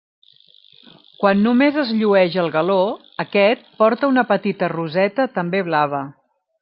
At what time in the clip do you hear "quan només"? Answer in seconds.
1.23-1.77